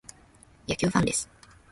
[0.67, 1.29] 野球ファンです。